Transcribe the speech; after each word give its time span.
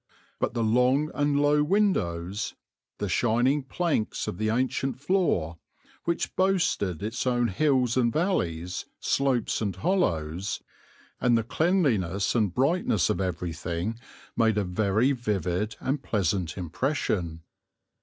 But 0.39 0.55
the 0.55 0.63
long 0.63 1.11
and 1.13 1.39
low 1.39 1.61
windows, 1.63 2.55
the 2.97 3.07
shining 3.07 3.61
planks 3.61 4.27
of 4.27 4.39
the 4.39 4.49
ancient 4.49 4.99
floor, 4.99 5.59
which 6.05 6.35
boasted 6.35 7.03
its 7.03 7.27
own 7.27 7.49
hills 7.49 7.95
and 7.97 8.11
valleys, 8.11 8.87
slopes 8.99 9.61
and 9.61 9.75
hollows, 9.75 10.59
and 11.19 11.37
the 11.37 11.43
cleanliness 11.43 12.33
and 12.33 12.51
brightness 12.51 13.11
of 13.11 13.21
everything 13.21 13.99
made 14.35 14.57
a 14.57 14.63
very 14.63 15.11
vivid 15.11 15.75
and 15.79 16.01
pleasant 16.01 16.57
impression. 16.57 17.43